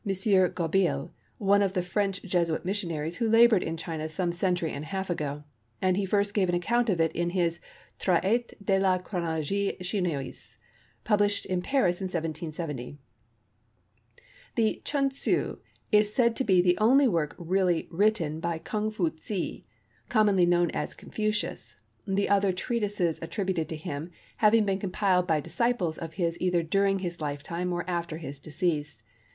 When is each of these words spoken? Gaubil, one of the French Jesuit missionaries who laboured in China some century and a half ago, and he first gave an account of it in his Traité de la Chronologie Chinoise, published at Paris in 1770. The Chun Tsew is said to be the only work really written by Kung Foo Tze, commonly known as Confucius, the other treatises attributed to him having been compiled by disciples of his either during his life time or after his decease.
Gaubil, 0.03 1.11
one 1.37 1.61
of 1.61 1.73
the 1.73 1.83
French 1.83 2.23
Jesuit 2.23 2.65
missionaries 2.65 3.17
who 3.17 3.29
laboured 3.29 3.61
in 3.61 3.77
China 3.77 4.09
some 4.09 4.31
century 4.31 4.71
and 4.71 4.83
a 4.85 4.87
half 4.87 5.11
ago, 5.11 5.43
and 5.79 5.95
he 5.95 6.07
first 6.07 6.33
gave 6.33 6.49
an 6.49 6.55
account 6.55 6.89
of 6.89 6.99
it 6.99 7.11
in 7.11 7.29
his 7.29 7.59
Traité 7.99 8.55
de 8.65 8.79
la 8.79 8.97
Chronologie 8.97 9.77
Chinoise, 9.79 10.55
published 11.03 11.45
at 11.45 11.61
Paris 11.61 12.01
in 12.01 12.05
1770. 12.05 12.97
The 14.55 14.81
Chun 14.83 15.11
Tsew 15.11 15.59
is 15.91 16.11
said 16.11 16.35
to 16.35 16.43
be 16.43 16.63
the 16.63 16.79
only 16.79 17.07
work 17.07 17.35
really 17.37 17.87
written 17.91 18.39
by 18.39 18.57
Kung 18.57 18.89
Foo 18.89 19.11
Tze, 19.11 19.65
commonly 20.09 20.47
known 20.47 20.71
as 20.71 20.95
Confucius, 20.95 21.75
the 22.07 22.27
other 22.27 22.51
treatises 22.51 23.19
attributed 23.21 23.69
to 23.69 23.75
him 23.75 24.09
having 24.37 24.65
been 24.65 24.79
compiled 24.79 25.27
by 25.27 25.39
disciples 25.39 25.99
of 25.99 26.13
his 26.13 26.41
either 26.41 26.63
during 26.63 26.97
his 26.97 27.21
life 27.21 27.43
time 27.43 27.71
or 27.71 27.87
after 27.87 28.17
his 28.17 28.39
decease. 28.39 28.97